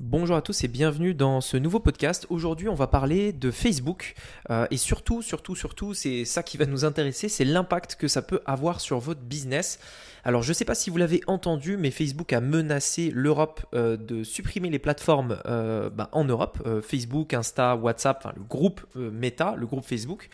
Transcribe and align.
Bonjour 0.00 0.36
à 0.36 0.42
tous 0.42 0.62
et 0.62 0.68
bienvenue 0.68 1.12
dans 1.12 1.40
ce 1.40 1.56
nouveau 1.56 1.80
podcast. 1.80 2.24
Aujourd'hui, 2.30 2.68
on 2.68 2.74
va 2.76 2.86
parler 2.86 3.32
de 3.32 3.50
Facebook 3.50 4.14
euh, 4.48 4.64
et 4.70 4.76
surtout, 4.76 5.22
surtout, 5.22 5.56
surtout, 5.56 5.92
c'est 5.92 6.24
ça 6.24 6.44
qui 6.44 6.56
va 6.56 6.66
nous 6.66 6.84
intéresser, 6.84 7.28
c'est 7.28 7.44
l'impact 7.44 7.96
que 7.96 8.06
ça 8.06 8.22
peut 8.22 8.40
avoir 8.46 8.80
sur 8.80 9.00
votre 9.00 9.22
business. 9.22 9.80
Alors, 10.22 10.44
je 10.44 10.50
ne 10.50 10.54
sais 10.54 10.64
pas 10.64 10.76
si 10.76 10.88
vous 10.90 10.98
l'avez 10.98 11.20
entendu, 11.26 11.76
mais 11.76 11.90
Facebook 11.90 12.32
a 12.32 12.40
menacé 12.40 13.10
l'Europe 13.12 13.60
euh, 13.74 13.96
de 13.96 14.22
supprimer 14.22 14.70
les 14.70 14.78
plateformes 14.78 15.40
euh, 15.46 15.90
bah, 15.90 16.10
en 16.12 16.22
Europe, 16.22 16.62
Facebook, 16.86 17.34
Insta, 17.34 17.74
WhatsApp, 17.74 18.24
le 18.36 18.44
groupe 18.44 18.80
Meta, 18.94 19.56
le 19.56 19.66
groupe 19.66 19.84
Facebook. 19.84 20.28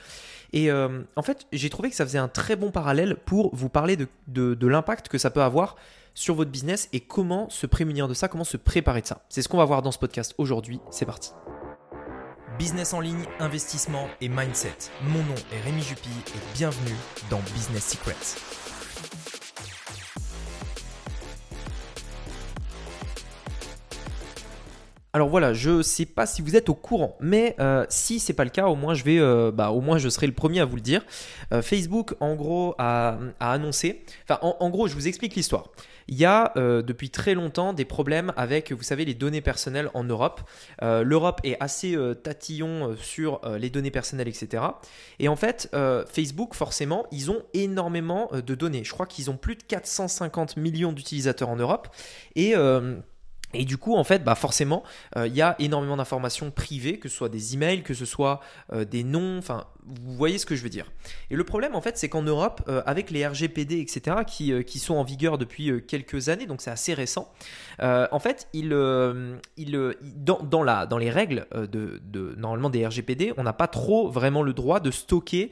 Et 0.52 0.70
en 0.70 1.22
fait, 1.22 1.46
j'ai 1.52 1.68
trouvé 1.68 1.90
que 1.90 1.96
ça 1.96 2.04
faisait 2.04 2.18
un 2.18 2.28
très 2.28 2.54
bon 2.54 2.70
parallèle 2.70 3.16
pour 3.24 3.52
vous 3.56 3.68
parler 3.68 3.96
de 4.28 4.66
l'impact 4.66 5.08
que 5.08 5.18
ça 5.18 5.30
peut 5.30 5.42
avoir 5.42 5.74
sur 6.14 6.34
votre 6.34 6.50
business 6.50 6.88
et 6.92 7.00
comment 7.00 7.48
se 7.50 7.66
prémunir 7.66 8.08
de 8.08 8.14
ça, 8.14 8.28
comment 8.28 8.44
se 8.44 8.56
préparer 8.56 9.02
de 9.02 9.06
ça. 9.06 9.24
C'est 9.28 9.42
ce 9.42 9.48
qu'on 9.48 9.58
va 9.58 9.64
voir 9.64 9.82
dans 9.82 9.92
ce 9.92 9.98
podcast 9.98 10.34
aujourd'hui. 10.38 10.80
C'est 10.90 11.06
parti. 11.06 11.32
Business 12.58 12.92
en 12.92 13.00
ligne, 13.00 13.24
investissement 13.40 14.06
et 14.20 14.28
mindset. 14.28 14.76
Mon 15.02 15.22
nom 15.24 15.34
est 15.52 15.60
Rémi 15.60 15.82
Jupy 15.82 16.08
et 16.08 16.56
bienvenue 16.56 16.96
dans 17.30 17.40
Business 17.54 17.88
Secrets. 17.88 19.43
Alors 25.14 25.28
voilà, 25.28 25.52
je 25.52 25.70
ne 25.70 25.82
sais 25.82 26.06
pas 26.06 26.26
si 26.26 26.42
vous 26.42 26.56
êtes 26.56 26.68
au 26.68 26.74
courant, 26.74 27.16
mais 27.20 27.54
euh, 27.60 27.86
si 27.88 28.18
c'est 28.18 28.32
pas 28.32 28.42
le 28.42 28.50
cas, 28.50 28.66
au 28.66 28.74
moins 28.74 28.94
je 28.94 29.04
vais, 29.04 29.20
euh, 29.20 29.52
bah, 29.52 29.70
au 29.70 29.80
moins 29.80 29.96
je 29.96 30.08
serai 30.08 30.26
le 30.26 30.32
premier 30.32 30.58
à 30.58 30.64
vous 30.64 30.74
le 30.74 30.82
dire. 30.82 31.02
Euh, 31.52 31.62
Facebook, 31.62 32.16
en 32.18 32.34
gros, 32.34 32.74
a, 32.78 33.18
annoncé. 33.38 34.04
Enfin, 34.28 34.40
en, 34.42 34.70
gros, 34.70 34.88
je 34.88 34.94
vous 34.96 35.06
explique 35.06 35.36
l'histoire. 35.36 35.70
Il 36.08 36.16
y 36.16 36.24
a 36.24 36.52
depuis 36.56 37.08
très 37.08 37.34
longtemps 37.34 37.72
des 37.72 37.84
problèmes 37.86 38.32
avec, 38.36 38.72
vous 38.72 38.82
savez, 38.82 39.04
les 39.06 39.14
données 39.14 39.40
personnelles 39.40 39.88
en 39.94 40.04
Europe. 40.04 40.42
L'Europe 40.82 41.40
est 41.44 41.56
assez 41.60 41.96
tatillon 42.22 42.94
sur 43.00 43.40
les 43.58 43.70
données 43.70 43.90
personnelles, 43.90 44.28
etc. 44.28 44.64
Et 45.18 45.28
en 45.28 45.36
fait, 45.36 45.74
Facebook, 46.12 46.54
forcément, 46.54 47.06
ils 47.10 47.30
ont 47.30 47.42
énormément 47.54 48.30
de 48.34 48.54
données. 48.54 48.84
Je 48.84 48.92
crois 48.92 49.06
qu'ils 49.06 49.30
ont 49.30 49.38
plus 49.38 49.56
de 49.56 49.62
450 49.62 50.58
millions 50.58 50.92
d'utilisateurs 50.92 51.48
en 51.48 51.56
Europe 51.56 51.88
et 52.36 52.54
et 53.54 53.64
du 53.64 53.78
coup, 53.78 53.94
en 53.94 54.04
fait, 54.04 54.24
bah 54.24 54.34
forcément, 54.34 54.82
euh, 55.16 55.26
il 55.26 55.34
y 55.34 55.42
a 55.42 55.56
énormément 55.58 55.96
d'informations 55.96 56.50
privées, 56.50 56.98
que 56.98 57.08
ce 57.08 57.16
soit 57.16 57.28
des 57.28 57.54
emails, 57.54 57.82
que 57.82 57.94
ce 57.94 58.04
soit 58.04 58.40
euh, 58.72 58.84
des 58.84 59.04
noms, 59.04 59.38
enfin, 59.38 59.66
vous 59.86 60.14
voyez 60.14 60.38
ce 60.38 60.46
que 60.46 60.56
je 60.56 60.62
veux 60.62 60.68
dire. 60.68 60.90
Et 61.30 61.36
le 61.36 61.44
problème, 61.44 61.74
en 61.74 61.80
fait, 61.80 61.98
c'est 61.98 62.08
qu'en 62.08 62.22
Europe, 62.22 62.62
euh, 62.68 62.82
avec 62.86 63.10
les 63.10 63.26
RGPD, 63.26 63.80
etc., 63.80 64.18
qui, 64.26 64.64
qui, 64.64 64.78
sont 64.78 64.94
en 64.94 65.04
vigueur 65.04 65.38
depuis 65.38 65.84
quelques 65.86 66.28
années, 66.28 66.46
donc 66.46 66.60
c'est 66.60 66.70
assez 66.70 66.94
récent, 66.94 67.32
en 67.80 68.18
fait, 68.18 68.48
il, 68.52 68.76
il, 69.56 69.94
dans, 70.16 70.42
dans, 70.42 70.62
la, 70.62 70.86
dans 70.86 70.98
les 70.98 71.10
règles 71.10 71.46
de, 71.54 72.00
de, 72.04 72.34
normalement 72.36 72.70
des 72.70 72.86
RGPD, 72.86 73.32
on 73.36 73.42
n'a 73.42 73.52
pas 73.52 73.66
trop 73.66 74.08
vraiment 74.08 74.42
le 74.42 74.52
droit 74.52 74.80
de 74.80 74.90
stocker 74.90 75.50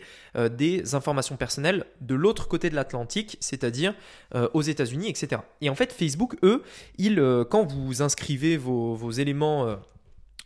des 0.51 0.95
informations 0.95 1.37
personnelles 1.37 1.85
de 2.01 2.15
l'autre 2.15 2.49
côté 2.49 2.71
de 2.71 2.77
l'Atlantique, 2.77 3.37
c'est-à-dire 3.41 3.95
aux 4.53 4.63
États-Unis, 4.63 5.09
etc. 5.09 5.43
Et 5.61 5.69
en 5.69 5.75
fait, 5.75 5.93
Facebook, 5.93 6.37
eux, 6.43 6.63
ils, 6.99 7.21
quand 7.51 7.73
vous 7.73 8.03
inscrivez 8.03 8.57
vos, 8.57 9.11
éléments 9.11 9.67
euh, 9.67 9.77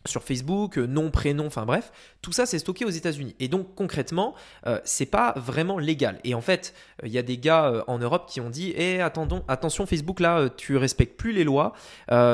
sur 0.06 0.22
Facebook, 0.22 0.78
euh, 0.78 0.86
nom, 0.86 1.10
prénom, 1.10 1.46
enfin 1.46 1.64
bref, 1.66 1.92
tout 2.22 2.32
ça 2.32 2.46
c'est 2.46 2.58
stocké 2.58 2.84
aux 2.84 2.90
États-Unis. 2.90 3.34
Et 3.40 3.48
donc 3.48 3.74
concrètement, 3.74 4.34
euh, 4.66 4.80
c'est 4.84 5.06
pas 5.06 5.34
vraiment 5.36 5.78
légal. 5.78 6.18
Et 6.24 6.34
en 6.34 6.40
fait, 6.40 6.74
il 7.02 7.10
y 7.10 7.18
a 7.18 7.22
des 7.22 7.38
gars 7.38 7.84
en 7.86 7.98
Europe 7.98 8.26
qui 8.28 8.40
ont 8.40 8.50
dit 8.50 8.72
"Eh 8.76 9.00
attendons, 9.00 9.42
attention 9.48 9.86
Facebook 9.86 10.20
là, 10.20 10.48
tu 10.48 10.76
respectes 10.76 11.16
plus 11.16 11.32
les 11.32 11.44
lois. 11.44 11.72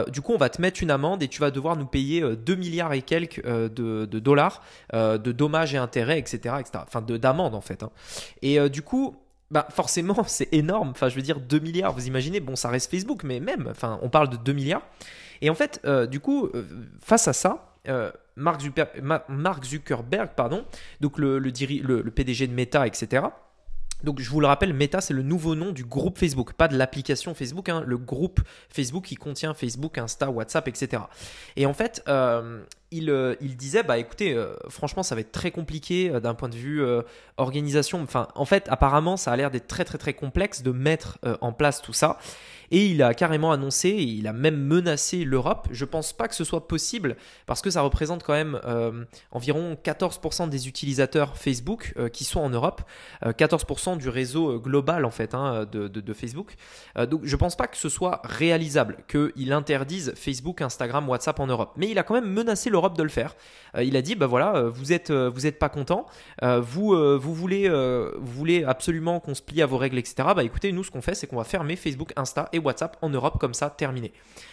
du 0.08 0.20
coup, 0.20 0.32
on 0.32 0.38
va 0.38 0.48
te 0.48 0.60
mettre 0.60 0.82
une 0.82 0.90
amende 0.90 1.22
et 1.22 1.28
tu 1.28 1.40
vas 1.40 1.50
devoir 1.50 1.76
nous 1.76 1.86
payer 1.86 2.22
2 2.36 2.54
milliards 2.54 2.92
et 2.92 3.02
quelques 3.02 3.44
de, 3.44 4.04
dollars 4.06 4.62
de 4.92 5.32
dommages 5.32 5.74
et 5.74 5.78
intérêts, 5.78 6.18
etc., 6.18 6.56
etc. 6.60 6.84
Enfin 6.86 7.02
de 7.02 7.16
d'amende 7.16 7.54
en 7.54 7.60
fait. 7.60 7.82
Hein. 7.82 7.90
Et 8.42 8.68
du 8.70 8.82
coup, 8.82 9.16
bah 9.52 9.68
forcément, 9.70 10.24
c'est 10.26 10.52
énorme. 10.52 10.90
Enfin, 10.90 11.08
je 11.08 11.14
veux 11.14 11.22
dire, 11.22 11.38
2 11.38 11.60
milliards, 11.60 11.92
vous 11.92 12.08
imaginez, 12.08 12.40
bon, 12.40 12.56
ça 12.56 12.68
reste 12.68 12.90
Facebook, 12.90 13.22
mais 13.22 13.38
même, 13.38 13.68
enfin, 13.70 14.00
on 14.02 14.08
parle 14.08 14.30
de 14.30 14.36
2 14.36 14.52
milliards. 14.52 14.82
Et 15.42 15.50
en 15.50 15.54
fait, 15.54 15.80
euh, 15.84 16.06
du 16.06 16.18
coup, 16.18 16.46
euh, 16.46 16.64
face 17.00 17.28
à 17.28 17.32
ça, 17.32 17.71
euh, 17.88 18.10
Mark, 18.36 18.60
Zuckerberg, 19.64 20.30
pardon, 20.36 20.64
donc 21.00 21.18
le, 21.18 21.40
PDG 22.10 22.46
de 22.46 22.52
Meta, 22.52 22.86
etc., 22.86 23.26
donc 24.04 24.18
je 24.18 24.28
vous 24.30 24.40
le 24.40 24.48
rappelle, 24.48 24.74
Meta, 24.74 25.00
c'est 25.00 25.14
le 25.14 25.22
nouveau 25.22 25.54
nom 25.54 25.70
du 25.70 25.84
groupe 25.84 26.18
Facebook, 26.18 26.54
pas 26.54 26.66
de 26.66 26.76
l'application 26.76 27.34
Facebook, 27.34 27.68
hein, 27.68 27.84
le 27.86 27.96
groupe 27.96 28.40
Facebook 28.68 29.04
qui 29.04 29.14
contient 29.14 29.54
Facebook, 29.54 29.96
Insta, 29.96 30.28
WhatsApp, 30.28 30.66
etc. 30.66 31.04
Et 31.54 31.66
en 31.66 31.72
fait, 31.72 32.02
il, 32.92 33.36
il, 33.40 33.56
disait, 33.56 33.82
bah 33.82 33.98
écoutez, 33.98 34.40
franchement, 34.68 35.02
ça 35.02 35.14
va 35.14 35.20
être 35.20 35.32
très 35.32 35.50
compliqué 35.50 36.10
d'un 36.20 36.34
point 36.34 36.48
de 36.48 36.56
vue 36.56 36.84
organisation. 37.36 38.02
Enfin, 38.02 38.28
en 38.34 38.44
fait, 38.44 38.66
apparemment, 38.68 39.16
ça 39.16 39.32
a 39.32 39.36
l'air 39.36 39.50
d'être 39.50 39.66
très 39.66 39.84
très 39.84 39.98
très 39.98 40.14
complexe 40.14 40.62
de 40.62 40.70
mettre 40.70 41.18
en 41.40 41.52
place 41.52 41.82
tout 41.82 41.92
ça. 41.92 42.18
Et 42.72 42.86
il 42.86 43.02
a 43.02 43.12
carrément 43.12 43.52
annoncé, 43.52 43.90
il 43.90 44.26
a 44.26 44.32
même 44.32 44.56
menacé 44.56 45.24
l'Europe. 45.24 45.68
Je 45.70 45.84
pense 45.84 46.14
pas 46.14 46.26
que 46.26 46.34
ce 46.34 46.42
soit 46.42 46.66
possible 46.66 47.16
parce 47.44 47.60
que 47.60 47.68
ça 47.68 47.82
représente 47.82 48.22
quand 48.22 48.32
même 48.32 48.58
euh, 48.64 49.04
environ 49.30 49.76
14% 49.84 50.48
des 50.48 50.68
utilisateurs 50.68 51.36
Facebook 51.36 51.92
euh, 51.98 52.08
qui 52.08 52.24
sont 52.24 52.40
en 52.40 52.48
Europe, 52.48 52.80
14% 53.22 53.92
euh, 53.92 53.96
du 53.96 54.08
réseau 54.08 54.58
global 54.58 55.04
en 55.04 55.10
fait 55.10 55.34
hein, 55.34 55.66
de, 55.70 55.86
de, 55.86 56.12
Facebook. 56.14 56.54
donc 57.10 57.20
je 57.24 57.36
pense 57.36 57.56
pas 57.56 57.66
que 57.66 57.76
ce 57.76 57.90
soit 57.90 58.22
réalisable 58.24 58.98
qu'il 59.06 59.52
interdise 59.52 60.14
Facebook, 60.16 60.62
Instagram, 60.62 61.06
WhatsApp 61.10 61.40
en 61.40 61.46
Europe. 61.46 61.72
Mais 61.76 61.90
il 61.90 61.98
a 61.98 62.02
quand 62.02 62.14
même 62.14 62.30
menacé 62.30 62.70
l'Europe 62.70 62.81
de 62.90 63.02
le 63.02 63.08
faire. 63.08 63.36
il 63.80 63.96
a 63.96 64.02
dit 64.02 64.14
bah 64.14 64.26
voilà, 64.26 64.62
vous 64.62 64.92
êtes 64.92 65.10
vous 65.10 65.46
êtes 65.46 65.58
pas 65.58 65.68
content, 65.68 66.06
vous 66.42 67.18
vous 67.18 67.34
voulez 67.34 67.70
voulez 68.20 68.64
absolument 68.64 69.20
qu'on 69.20 69.34
se 69.34 69.42
plie 69.42 69.62
à 69.62 69.66
vos 69.66 69.78
règles 69.78 69.98
etc. 69.98 70.28
Bah 70.34 70.44
écoutez, 70.44 70.72
nous 70.72 70.84
ce 70.84 70.90
qu'on 70.90 71.02
fait 71.02 71.14
c'est 71.14 71.26
qu'on 71.26 71.36
va 71.36 71.44
fermer 71.44 71.76
Facebook, 71.76 72.12
Insta 72.16 72.48
et 72.52 72.58
WhatsApp 72.58 72.96
en 73.02 73.08
Europe 73.08 73.38
comme 73.38 73.54
ça, 73.54 73.70
terminé. 73.70 74.12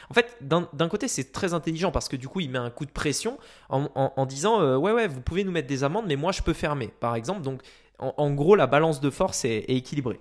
En 0.09 0.13
fait, 0.13 0.37
d'un 0.41 0.89
côté, 0.89 1.07
c'est 1.07 1.31
très 1.31 1.53
intelligent 1.53 1.91
parce 1.91 2.09
que 2.09 2.15
du 2.15 2.27
coup, 2.27 2.39
il 2.39 2.49
met 2.49 2.57
un 2.57 2.71
coup 2.71 2.85
de 2.85 2.91
pression 2.91 3.37
en, 3.69 4.25
disant 4.25 4.61
euh, 4.61 4.75
ouais, 4.77 4.91
ouais, 4.91 5.07
vous 5.07 5.21
pouvez 5.21 5.43
nous 5.43 5.51
mettre 5.51 5.67
des 5.67 5.83
amendes, 5.83 6.05
mais 6.07 6.15
moi, 6.15 6.31
je 6.31 6.41
peux 6.41 6.53
fermer, 6.53 6.87
par 6.99 7.15
exemple. 7.15 7.41
Donc, 7.41 7.61
en, 7.99 8.31
gros, 8.31 8.55
la 8.55 8.65
balance 8.65 9.01
de 9.01 9.09
force 9.09 9.45
est, 9.45 9.65
équilibrée. 9.67 10.19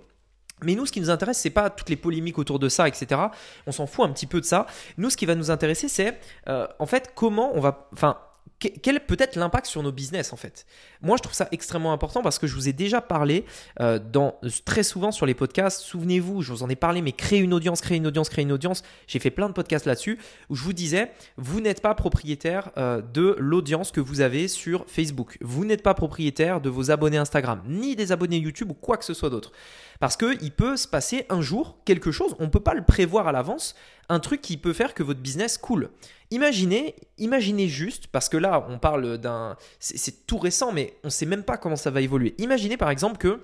Mais 0.63 0.75
nous, 0.75 0.85
ce 0.85 0.91
qui 0.91 0.99
nous 0.99 1.09
intéresse, 1.09 1.39
c'est 1.39 1.49
pas 1.49 1.69
toutes 1.69 1.89
les 1.89 1.95
polémiques 1.95 2.37
autour 2.37 2.59
de 2.59 2.69
ça, 2.69 2.87
etc. 2.87 3.21
On 3.67 3.71
s'en 3.71 3.87
fout 3.87 4.05
un 4.05 4.11
petit 4.11 4.27
peu 4.27 4.39
de 4.39 4.45
ça. 4.45 4.65
Nous, 4.97 5.09
ce 5.09 5.17
qui 5.17 5.25
va 5.25 5.35
nous 5.35 5.51
intéresser, 5.51 5.87
c'est 5.87 6.19
euh, 6.47 6.67
en 6.79 6.85
fait 6.85 7.11
comment 7.15 7.51
on 7.55 7.59
va, 7.59 7.89
enfin, 7.93 8.17
quel 8.59 8.99
peut 8.99 9.15
être 9.19 9.35
l'impact 9.35 9.67
sur 9.67 9.81
nos 9.81 9.91
business 9.91 10.33
en 10.33 10.35
fait? 10.35 10.65
Moi 11.01 11.17
je 11.17 11.23
trouve 11.23 11.35
ça 11.35 11.47
extrêmement 11.51 11.93
important 11.93 12.21
parce 12.21 12.39
que 12.39 12.47
je 12.47 12.55
vous 12.55 12.67
ai 12.67 12.73
déjà 12.73 13.01
parlé 13.01 13.45
euh, 13.79 13.99
dans, 13.99 14.35
très 14.65 14.83
souvent 14.83 15.11
sur 15.11 15.25
les 15.25 15.33
podcasts, 15.33 15.81
souvenez-vous, 15.81 16.41
je 16.41 16.51
vous 16.51 16.63
en 16.63 16.69
ai 16.69 16.75
parlé, 16.75 17.01
mais 17.01 17.13
créer 17.13 17.39
une 17.39 17.53
audience, 17.53 17.81
créer 17.81 17.97
une 17.97 18.07
audience, 18.07 18.29
créer 18.29 18.43
une 18.43 18.51
audience, 18.51 18.83
j'ai 19.07 19.19
fait 19.19 19.31
plein 19.31 19.47
de 19.47 19.53
podcasts 19.53 19.85
là-dessus 19.85 20.19
où 20.49 20.55
je 20.55 20.63
vous 20.63 20.73
disais, 20.73 21.11
vous 21.37 21.61
n'êtes 21.61 21.81
pas 21.81 21.95
propriétaire 21.95 22.71
euh, 22.77 23.01
de 23.01 23.35
l'audience 23.39 23.91
que 23.91 24.01
vous 24.01 24.21
avez 24.21 24.47
sur 24.47 24.85
Facebook, 24.87 25.37
vous 25.41 25.65
n'êtes 25.65 25.83
pas 25.83 25.93
propriétaire 25.93 26.59
de 26.59 26.69
vos 26.69 26.91
abonnés 26.91 27.17
Instagram, 27.17 27.61
ni 27.65 27.95
des 27.95 28.11
abonnés 28.11 28.37
YouTube 28.37 28.71
ou 28.71 28.75
quoi 28.75 28.97
que 28.97 29.05
ce 29.05 29.13
soit 29.13 29.29
d'autre. 29.29 29.51
Parce 29.99 30.15
qu'il 30.15 30.51
peut 30.51 30.77
se 30.77 30.87
passer 30.87 31.25
un 31.29 31.41
jour 31.41 31.77
quelque 31.85 32.11
chose, 32.11 32.35
on 32.39 32.45
ne 32.45 32.49
peut 32.49 32.61
pas 32.61 32.73
le 32.73 32.83
prévoir 32.83 33.27
à 33.27 33.31
l'avance, 33.31 33.75
un 34.09 34.19
truc 34.19 34.41
qui 34.41 34.57
peut 34.57 34.73
faire 34.73 34.93
que 34.93 35.03
votre 35.03 35.19
business 35.19 35.57
coule. 35.57 35.89
Imaginez, 36.31 36.95
imaginez 37.17 37.67
juste, 37.67 38.07
parce 38.07 38.29
que 38.29 38.37
là 38.37 38.65
on 38.69 38.79
parle 38.79 39.17
d'un... 39.17 39.55
C'est 39.79 40.25
tout 40.27 40.37
récent, 40.37 40.71
mais 40.71 40.95
on 41.03 41.07
ne 41.07 41.11
sait 41.11 41.25
même 41.25 41.43
pas 41.43 41.57
comment 41.57 41.75
ça 41.75 41.91
va 41.91 42.01
évoluer. 42.01 42.35
Imaginez 42.37 42.77
par 42.77 42.89
exemple 42.89 43.17
que 43.17 43.39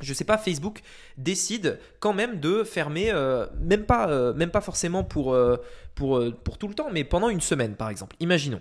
je 0.00 0.12
sais 0.12 0.24
pas, 0.24 0.38
Facebook 0.38 0.80
décide 1.16 1.78
quand 2.00 2.12
même 2.12 2.40
de 2.40 2.64
fermer, 2.64 3.10
euh, 3.10 3.46
même, 3.58 3.84
pas, 3.84 4.08
euh, 4.08 4.34
même 4.34 4.50
pas 4.50 4.60
forcément 4.60 5.04
pour, 5.04 5.32
euh, 5.32 5.56
pour 5.94 6.58
tout 6.58 6.68
le 6.68 6.74
temps, 6.74 6.88
mais 6.92 7.04
pendant 7.04 7.28
une 7.28 7.40
semaine 7.40 7.74
par 7.74 7.88
exemple. 7.88 8.16
Imaginons. 8.20 8.60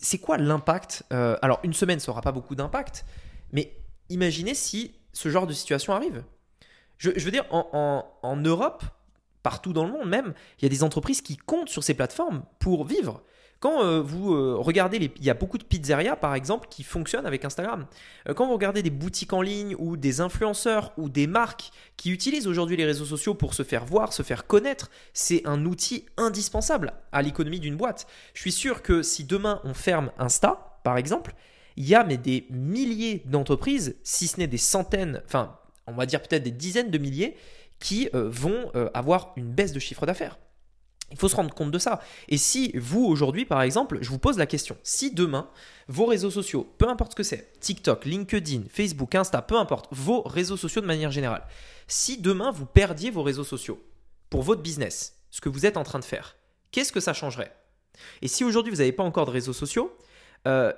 C'est 0.00 0.18
quoi 0.18 0.36
l'impact 0.36 1.04
Alors 1.10 1.60
une 1.62 1.72
semaine, 1.72 1.98
ça 1.98 2.10
n'aura 2.10 2.20
pas 2.20 2.32
beaucoup 2.32 2.54
d'impact, 2.54 3.06
mais 3.52 3.72
imaginez 4.10 4.54
si 4.54 4.94
ce 5.14 5.30
genre 5.30 5.46
de 5.46 5.54
situation 5.54 5.94
arrive. 5.94 6.22
Je, 6.98 7.10
veux 7.10 7.30
dire, 7.30 7.44
en, 7.50 8.36
Europe, 8.36 8.84
partout 9.48 9.72
dans 9.72 9.86
le 9.86 9.92
monde 9.92 10.10
même, 10.10 10.34
il 10.58 10.64
y 10.64 10.66
a 10.66 10.68
des 10.68 10.82
entreprises 10.82 11.22
qui 11.22 11.38
comptent 11.38 11.70
sur 11.70 11.82
ces 11.82 11.94
plateformes 11.94 12.42
pour 12.58 12.84
vivre. 12.84 13.22
Quand 13.60 13.82
euh, 13.82 14.02
vous 14.02 14.34
euh, 14.34 14.56
regardez, 14.58 14.98
les, 14.98 15.10
il 15.16 15.24
y 15.24 15.30
a 15.30 15.34
beaucoup 15.34 15.56
de 15.56 15.64
pizzerias 15.64 16.16
par 16.16 16.34
exemple 16.34 16.68
qui 16.68 16.82
fonctionnent 16.82 17.24
avec 17.24 17.46
Instagram. 17.46 17.86
Euh, 18.28 18.34
quand 18.34 18.46
vous 18.46 18.52
regardez 18.52 18.82
des 18.82 18.90
boutiques 18.90 19.32
en 19.32 19.40
ligne 19.40 19.74
ou 19.78 19.96
des 19.96 20.20
influenceurs 20.20 20.92
ou 20.98 21.08
des 21.08 21.26
marques 21.26 21.70
qui 21.96 22.10
utilisent 22.10 22.46
aujourd'hui 22.46 22.76
les 22.76 22.84
réseaux 22.84 23.06
sociaux 23.06 23.32
pour 23.32 23.54
se 23.54 23.62
faire 23.62 23.86
voir, 23.86 24.12
se 24.12 24.22
faire 24.22 24.46
connaître, 24.46 24.90
c'est 25.14 25.40
un 25.46 25.64
outil 25.64 26.04
indispensable 26.18 26.92
à 27.10 27.22
l'économie 27.22 27.60
d'une 27.60 27.76
boîte. 27.76 28.06
Je 28.34 28.42
suis 28.42 28.52
sûr 28.52 28.82
que 28.82 29.00
si 29.00 29.24
demain 29.24 29.62
on 29.64 29.72
ferme 29.72 30.10
Insta, 30.18 30.78
par 30.84 30.98
exemple, 30.98 31.34
il 31.78 31.88
y 31.88 31.94
a 31.94 32.04
mais 32.04 32.18
des 32.18 32.46
milliers 32.50 33.22
d'entreprises, 33.24 33.96
si 34.02 34.26
ce 34.26 34.40
n'est 34.40 34.46
des 34.46 34.58
centaines, 34.58 35.22
enfin 35.24 35.56
on 35.86 35.94
va 35.94 36.04
dire 36.04 36.20
peut-être 36.20 36.42
des 36.42 36.50
dizaines 36.50 36.90
de 36.90 36.98
milliers, 36.98 37.34
qui 37.80 38.08
euh, 38.14 38.28
vont 38.28 38.70
euh, 38.74 38.88
avoir 38.94 39.32
une 39.36 39.50
baisse 39.50 39.72
de 39.72 39.78
chiffre 39.78 40.06
d'affaires. 40.06 40.38
Il 41.10 41.16
faut 41.16 41.28
se 41.28 41.36
rendre 41.36 41.54
compte 41.54 41.70
de 41.70 41.78
ça. 41.78 42.00
Et 42.28 42.36
si 42.36 42.72
vous, 42.76 43.04
aujourd'hui, 43.04 43.46
par 43.46 43.62
exemple, 43.62 43.98
je 44.02 44.10
vous 44.10 44.18
pose 44.18 44.36
la 44.36 44.46
question, 44.46 44.76
si 44.82 45.10
demain, 45.10 45.48
vos 45.88 46.04
réseaux 46.04 46.30
sociaux, 46.30 46.70
peu 46.76 46.88
importe 46.88 47.12
ce 47.12 47.16
que 47.16 47.22
c'est, 47.22 47.58
TikTok, 47.60 48.04
LinkedIn, 48.04 48.64
Facebook, 48.70 49.14
Insta, 49.14 49.40
peu 49.40 49.56
importe, 49.56 49.86
vos 49.90 50.20
réseaux 50.22 50.58
sociaux 50.58 50.82
de 50.82 50.86
manière 50.86 51.10
générale, 51.10 51.46
si 51.86 52.18
demain 52.18 52.50
vous 52.50 52.66
perdiez 52.66 53.10
vos 53.10 53.22
réseaux 53.22 53.44
sociaux 53.44 53.82
pour 54.28 54.42
votre 54.42 54.60
business, 54.60 55.14
ce 55.30 55.40
que 55.40 55.48
vous 55.48 55.64
êtes 55.64 55.78
en 55.78 55.82
train 55.82 55.98
de 55.98 56.04
faire, 56.04 56.36
qu'est-ce 56.72 56.92
que 56.92 57.00
ça 57.00 57.14
changerait? 57.14 57.54
Et 58.20 58.28
si 58.28 58.44
aujourd'hui 58.44 58.70
vous 58.70 58.78
n'avez 58.78 58.92
pas 58.92 59.02
encore 59.02 59.24
de 59.24 59.30
réseaux 59.30 59.54
sociaux, 59.54 59.96
euh, 60.46 60.74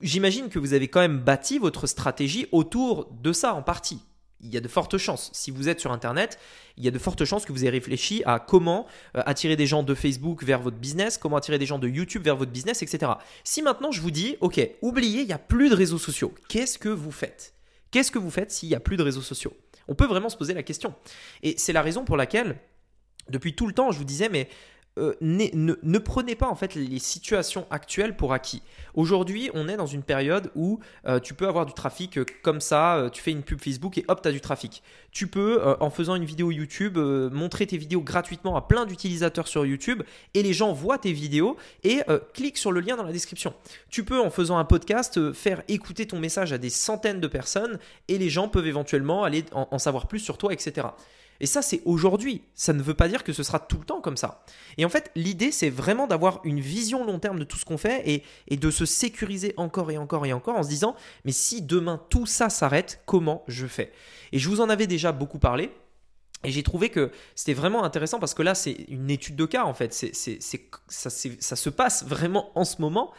j'imagine 0.00 0.48
que 0.48 0.58
vous 0.58 0.74
avez 0.74 0.88
quand 0.88 1.00
même 1.00 1.20
bâti 1.20 1.58
votre 1.58 1.86
stratégie 1.86 2.48
autour 2.50 3.08
de 3.12 3.32
ça 3.32 3.54
en 3.54 3.62
partie 3.62 4.02
il 4.42 4.52
y 4.52 4.56
a 4.56 4.60
de 4.60 4.68
fortes 4.68 4.98
chances. 4.98 5.30
Si 5.32 5.50
vous 5.50 5.68
êtes 5.68 5.80
sur 5.80 5.92
Internet, 5.92 6.38
il 6.76 6.84
y 6.84 6.88
a 6.88 6.90
de 6.90 6.98
fortes 6.98 7.24
chances 7.24 7.44
que 7.44 7.52
vous 7.52 7.62
ayez 7.62 7.70
réfléchi 7.70 8.22
à 8.26 8.38
comment 8.38 8.86
euh, 9.16 9.22
attirer 9.26 9.56
des 9.56 9.66
gens 9.66 9.82
de 9.82 9.94
Facebook 9.94 10.42
vers 10.42 10.60
votre 10.60 10.76
business, 10.76 11.18
comment 11.18 11.36
attirer 11.36 11.58
des 11.58 11.66
gens 11.66 11.78
de 11.78 11.88
YouTube 11.88 12.22
vers 12.24 12.36
votre 12.36 12.50
business, 12.50 12.82
etc. 12.82 13.12
Si 13.44 13.62
maintenant 13.62 13.92
je 13.92 14.00
vous 14.00 14.10
dis, 14.10 14.36
ok, 14.40 14.60
oubliez, 14.82 15.20
il 15.20 15.26
n'y 15.26 15.32
a 15.32 15.38
plus 15.38 15.68
de 15.68 15.74
réseaux 15.74 15.98
sociaux, 15.98 16.34
qu'est-ce 16.48 16.78
que 16.78 16.88
vous 16.88 17.12
faites? 17.12 17.54
Qu'est-ce 17.90 18.10
que 18.10 18.18
vous 18.18 18.30
faites 18.30 18.50
s'il 18.50 18.68
n'y 18.68 18.74
a 18.74 18.80
plus 18.80 18.96
de 18.96 19.02
réseaux 19.02 19.22
sociaux? 19.22 19.56
On 19.88 19.94
peut 19.94 20.06
vraiment 20.06 20.28
se 20.28 20.36
poser 20.36 20.54
la 20.54 20.62
question. 20.62 20.94
Et 21.42 21.54
c'est 21.58 21.72
la 21.72 21.82
raison 21.82 22.04
pour 22.04 22.16
laquelle, 22.16 22.56
depuis 23.28 23.54
tout 23.54 23.66
le 23.66 23.72
temps, 23.72 23.90
je 23.90 23.98
vous 23.98 24.04
disais, 24.04 24.28
mais 24.28 24.48
euh, 24.98 25.14
ne, 25.20 25.98
prenez 25.98 26.34
pas 26.34 26.48
en 26.48 26.56
fait 26.56 26.74
les 26.74 26.98
situations 26.98 27.66
actuelles 27.70 28.16
pour 28.16 28.32
acquis. 28.32 28.62
Aujourd'hui, 28.94 29.48
on 29.54 29.68
est 29.68 29.76
dans 29.76 29.86
une 29.86 30.02
période 30.02 30.50
où 30.56 30.80
euh, 31.06 31.20
tu 31.20 31.32
peux 31.32 31.46
avoir 31.46 31.64
du 31.64 31.72
trafic 31.72 32.18
euh, 32.18 32.26
comme 32.42 32.60
ça, 32.60 33.08
tu 33.12 33.22
fais 33.22 33.30
une 33.30 33.42
pub 33.42 33.60
Facebook 33.60 33.96
et 33.98 34.04
hop, 34.08 34.20
tu 34.20 34.28
as 34.28 34.32
du 34.32 34.40
trafic. 34.40 34.82
Tu 35.12 35.26
peux, 35.26 35.60
en 35.80 35.90
faisant 35.90 36.14
une 36.14 36.24
vidéo 36.24 36.52
YouTube, 36.52 36.96
montrer 36.96 37.66
tes 37.66 37.76
vidéos 37.76 38.00
gratuitement 38.00 38.56
à 38.56 38.62
plein 38.62 38.86
d'utilisateurs 38.86 39.48
sur 39.48 39.66
YouTube 39.66 40.04
et 40.34 40.42
les 40.42 40.52
gens 40.52 40.72
voient 40.72 40.98
tes 40.98 41.12
vidéos 41.12 41.56
et 41.82 42.00
cliquent 42.32 42.58
sur 42.58 42.70
le 42.70 42.80
lien 42.80 42.96
dans 42.96 43.02
la 43.02 43.10
description. 43.10 43.52
Tu 43.88 44.04
peux, 44.04 44.20
en 44.20 44.30
faisant 44.30 44.58
un 44.58 44.64
podcast, 44.64 45.32
faire 45.32 45.62
écouter 45.66 46.06
ton 46.06 46.20
message 46.20 46.52
à 46.52 46.58
des 46.58 46.70
centaines 46.70 47.20
de 47.20 47.26
personnes 47.26 47.80
et 48.06 48.18
les 48.18 48.30
gens 48.30 48.48
peuvent 48.48 48.68
éventuellement 48.68 49.24
aller 49.24 49.44
en 49.52 49.78
savoir 49.78 50.06
plus 50.06 50.20
sur 50.20 50.38
toi, 50.38 50.52
etc. 50.52 50.86
Et 51.40 51.46
ça, 51.46 51.62
c'est 51.62 51.80
aujourd'hui. 51.84 52.42
Ça 52.54 52.72
ne 52.72 52.82
veut 52.82 52.94
pas 52.94 53.08
dire 53.08 53.24
que 53.24 53.32
ce 53.32 53.42
sera 53.42 53.58
tout 53.58 53.78
le 53.78 53.84
temps 53.84 54.00
comme 54.00 54.16
ça. 54.16 54.44
Et 54.76 54.84
en 54.84 54.88
fait, 54.90 55.10
l'idée, 55.16 55.50
c'est 55.50 55.70
vraiment 55.70 56.06
d'avoir 56.06 56.40
une 56.44 56.60
vision 56.60 57.04
long 57.04 57.18
terme 57.18 57.38
de 57.38 57.44
tout 57.44 57.56
ce 57.56 57.64
qu'on 57.64 57.78
fait 57.78 58.22
et, 58.48 58.56
de 58.56 58.70
se 58.70 58.84
sécuriser 58.84 59.54
encore 59.56 59.90
et 59.90 59.98
encore 59.98 60.26
et 60.26 60.32
encore 60.32 60.56
en 60.56 60.62
se 60.62 60.68
disant, 60.68 60.94
mais 61.24 61.32
si 61.32 61.62
demain 61.62 62.00
tout 62.10 62.26
ça 62.26 62.50
s'arrête, 62.50 63.02
comment 63.06 63.42
je 63.48 63.66
fais? 63.66 63.92
Et 64.32 64.38
je 64.38 64.48
vous 64.48 64.60
en 64.60 64.68
avais 64.68 64.86
déjà 64.86 65.12
beaucoup 65.12 65.38
parlé. 65.38 65.70
Et 66.42 66.50
j'ai 66.50 66.62
trouvé 66.62 66.88
que 66.88 67.10
c'était 67.34 67.52
vraiment 67.52 67.84
intéressant 67.84 68.18
parce 68.18 68.32
que 68.32 68.42
là, 68.42 68.54
c'est 68.54 68.72
une 68.88 69.10
étude 69.10 69.36
de 69.36 69.44
cas 69.44 69.64
en 69.64 69.74
fait. 69.74 69.92
C'est, 69.92 70.40
ça, 70.88 71.10
se 71.10 71.68
passe 71.68 72.04
vraiment 72.04 72.50
en 72.54 72.64
ce 72.64 72.80
moment. 72.80 73.12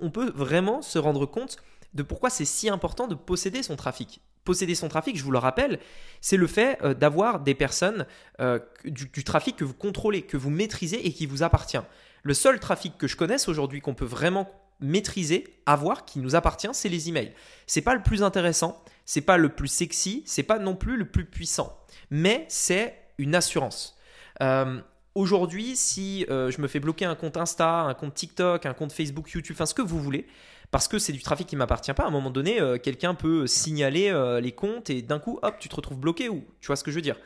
On 0.00 0.10
peut 0.10 0.30
vraiment 0.34 0.82
se 0.82 0.98
rendre 0.98 1.24
compte 1.24 1.56
de 1.94 2.02
pourquoi 2.02 2.28
c'est 2.28 2.44
si 2.44 2.68
important 2.68 3.06
de 3.06 3.14
posséder 3.14 3.62
son 3.62 3.76
trafic 3.76 4.20
posséder 4.50 4.74
son 4.74 4.88
trafic, 4.88 5.16
je 5.16 5.22
vous 5.22 5.30
le 5.30 5.38
rappelle, 5.38 5.78
c'est 6.20 6.36
le 6.36 6.48
fait 6.48 6.76
euh, 6.82 6.92
d'avoir 6.92 7.38
des 7.38 7.54
personnes, 7.54 8.04
euh, 8.40 8.58
du, 8.84 9.22
trafic 9.22 9.54
que 9.54 9.62
vous 9.62 9.74
contrôlez, 9.74 10.22
que 10.22 10.36
vous 10.36 10.50
maîtrisez 10.50 11.06
et 11.06 11.12
qui 11.12 11.24
vous 11.24 11.44
appartient. 11.44 11.78
Le 12.24 12.34
seul 12.34 12.58
trafic 12.58 12.98
que 12.98 13.06
je 13.06 13.16
connaisse 13.16 13.46
aujourd'hui 13.46 13.80
qu'on 13.80 13.94
peut 13.94 14.04
vraiment 14.04 14.50
maîtriser, 14.80 15.44
avoir, 15.66 16.04
qui 16.04 16.18
nous 16.18 16.34
appartient, 16.34 16.70
c'est 16.72 16.88
les 16.88 17.08
emails. 17.08 17.32
C'est 17.68 17.80
pas 17.80 17.94
le 17.94 18.02
plus 18.02 18.24
intéressant, 18.24 18.82
c'est 19.04 19.20
pas 19.20 19.36
le 19.36 19.50
plus 19.50 19.68
sexy, 19.68 20.24
c'est 20.26 20.42
pas 20.42 20.58
non 20.58 20.74
plus 20.74 20.96
le 20.96 21.04
plus 21.04 21.26
puissant, 21.26 21.78
mais 22.10 22.46
c'est 22.48 22.98
une 23.18 23.36
assurance. 23.36 23.96
Euh, 24.42 24.80
aujourd'hui, 25.14 25.76
si 25.76 26.26
je 26.28 26.60
me 26.60 26.66
fais 26.66 26.80
bloquer 26.80 27.04
un 27.04 27.14
compte 27.14 27.36
Insta, 27.36 27.82
un 27.82 27.94
compte 27.94 28.14
TikTok, 28.14 28.66
un 28.66 28.74
compte 28.74 28.92
Facebook, 28.92 29.30
YouTube, 29.30 29.54
enfin 29.54 29.66
ce 29.66 29.74
que 29.74 29.82
vous 29.82 30.00
voulez, 30.00 30.26
parce 30.70 30.88
que 30.88 30.98
c'est 30.98 31.12
du 31.12 31.22
trafic 31.22 31.46
qui 31.46 31.56
m'appartient 31.56 31.92
pas. 31.92 32.04
À 32.04 32.06
un 32.06 32.10
moment 32.10 32.30
donné, 32.30 32.60
euh, 32.60 32.78
quelqu'un 32.78 33.14
peut 33.14 33.46
signaler 33.46 34.10
euh, 34.10 34.40
les 34.40 34.52
comptes 34.52 34.90
et 34.90 35.02
d'un 35.02 35.18
coup, 35.18 35.38
hop, 35.42 35.56
tu 35.58 35.68
te 35.68 35.76
retrouves 35.76 35.98
bloqué 35.98 36.28
ou 36.28 36.44
tu 36.60 36.68
vois 36.68 36.76
ce 36.76 36.84
que 36.84 36.90
je 36.90 36.96
veux 36.96 37.02
dire? 37.02 37.16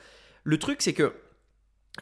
Le 0.45 0.59
truc, 0.59 0.83
c'est 0.83 0.93
que 0.93 1.15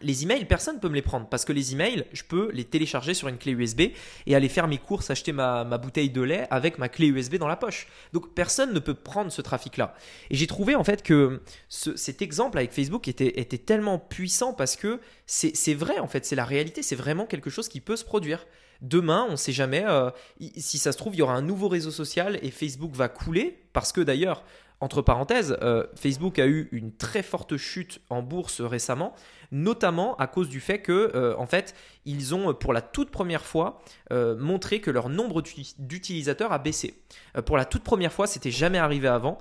les 0.01 0.23
emails, 0.23 0.47
personne 0.47 0.77
ne 0.77 0.81
peut 0.81 0.89
me 0.89 0.95
les 0.95 1.03
prendre 1.03 1.29
parce 1.29 1.45
que 1.45 1.53
les 1.53 1.73
emails, 1.73 2.07
je 2.13 2.23
peux 2.23 2.51
les 2.53 2.65
télécharger 2.65 3.13
sur 3.13 3.29
une 3.29 3.37
clé 3.37 3.53
USB 3.53 3.83
et 4.27 4.35
aller 4.35 4.49
faire 4.49 4.67
mes 4.67 4.79
courses, 4.79 5.11
acheter 5.11 5.33
ma, 5.33 5.65
bouteille 5.65 6.11
de 6.11 6.23
lait 6.23 6.47
avec 6.51 6.79
ma 6.79 6.89
clé 6.89 7.09
USB 7.09 7.37
dans 7.37 7.47
la 7.47 7.57
poche. 7.57 7.89
Donc 8.13 8.35
personne 8.35 8.73
ne 8.73 8.79
peut 8.79 8.95
prendre 8.95 9.31
ce 9.31 9.43
trafic-là. 9.43 9.95
Et 10.31 10.37
j'ai 10.37 10.47
trouvé 10.47 10.77
en 10.77 10.85
fait 10.85 11.03
que 11.03 11.43
cet 11.69 12.23
exemple 12.23 12.59
avec 12.59 12.73
Facebook 12.73 13.07
était, 13.07 13.39
était 13.41 13.59
tellement 13.59 13.99
puissant 13.99 14.55
parce 14.55 14.77
que 14.77 15.01
c'est 15.27 15.75
vrai 15.75 15.99
en 15.99 16.09
fait, 16.09 16.25
c'est 16.25 16.37
la 16.37 16.45
réalité, 16.45 16.83
c'est 16.83 16.97
vraiment 16.97 17.27
quelque 17.27 17.51
chose 17.51 17.69
qui 17.69 17.81
peut 17.81 17.97
se 17.97 18.05
produire. 18.05 18.47
Demain, 18.81 19.27
on 19.29 19.33
ne 19.33 19.37
sait 19.37 19.53
jamais, 19.53 19.85
euh, 19.87 20.11
si 20.57 20.77
ça 20.79 20.91
se 20.91 20.99
trouve, 20.99 21.15
il 21.15 21.19
y 21.19 21.23
aura 21.23 21.35
un 21.35 21.43
nouveau 21.43 21.69
réseau 21.69 21.93
social 21.93 22.41
et 22.43 22.51
Facebook 22.51 22.93
va 22.95 23.09
couler, 23.09 23.63
parce 23.73 23.93
que 23.93 24.01
d'ailleurs, 24.01 24.43
entre 24.81 25.01
parenthèses, 25.01 25.57
euh, 25.63 25.87
Facebook 25.95 26.41
a 26.41 26.47
eu 26.47 26.69
une 26.73 26.93
très 26.93 27.23
forte 27.23 27.57
chute 27.57 28.01
en 28.11 28.21
bourse 28.21 28.61
récemment 28.61 29.15
notamment 29.53 30.17
à 30.17 30.27
cause 30.27 30.49
du 30.49 30.61
fait 30.61 30.81
que, 30.81 31.13
euh, 31.15 31.37
fait, 31.47 31.75
ils 32.07 32.35
ont 32.35 32.55
pour 32.55 32.73
la 32.73 32.81
toute 32.81 33.11
première 33.11 33.45
fois 33.45 33.83
euh, 34.11 34.35
montré 34.37 34.81
que 34.81 34.91
leur 34.91 35.11
nombre 35.11 35.43
d'utilisateurs 35.79 36.53
a 36.53 36.59
baissé. 36.59 36.95
Euh, 37.37 37.43
pour 37.43 37.59
la 37.59 37.67
toute 37.67 37.85
première 37.85 38.13
fois, 38.13 38.27
c'était 38.27 38.51
jamais 38.51 38.79
arrivé 38.79 39.07
avant. 39.07 39.39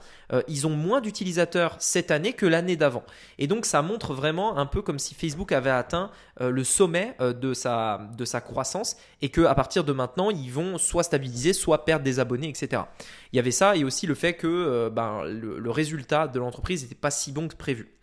ils 0.48 0.68
ont 0.68 0.76
moins 0.76 1.00
d'utilisateurs 1.02 1.76
cette 1.80 2.12
année 2.12 2.34
que 2.34 2.46
l'année 2.46 2.76
d'avant. 2.76 3.04
Et 3.38 3.48
donc, 3.48 3.66
ça 3.66 3.82
montre 3.82 4.14
vraiment 4.14 4.58
un 4.58 4.66
peu 4.66 4.82
comme 4.82 5.00
si 5.00 5.16
Facebook 5.16 5.52
avait 5.54 5.70
atteint 5.70 6.12
le 6.40 6.64
sommet 6.64 7.16
de, 7.20 7.54
sa, 7.54 8.42
croissance 8.44 8.98
et 9.22 9.30
qu'à 9.30 9.56
partir 9.56 9.84
de 9.84 9.94
maintenant, 9.94 10.30
ils 10.30 10.52
vont 10.52 10.78
soit 10.78 11.04
stabiliser, 11.04 11.54
soit 11.54 11.86
perdre 11.86 12.04
des 12.04 12.20
abonnés, 12.20 12.50
etc. 12.50 12.84
Il 13.32 13.38
y 13.38 13.40
avait 13.40 13.52
ça 13.52 13.78
et 13.78 13.84
aussi 13.84 14.08
le 14.08 14.16
fait 14.16 14.34
que 14.34 14.90
ben, 14.90 15.24
le 15.24 15.72
résultat 15.72 16.28
de 16.28 16.40
l'entreprise 16.40 16.84
n'était 16.84 16.96
pas 16.96 17.12
si 17.12 17.32
bon 17.32 17.48
que 17.48 17.56
prévu. 17.56 18.01